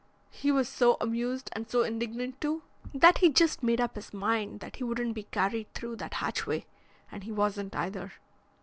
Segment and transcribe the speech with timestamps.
[0.31, 4.59] He was so amused, and so indignant too, that he just made up his mind
[4.59, 6.65] that he wouldn't be carried through that hatchway,
[7.11, 8.11] and he wasn't, either."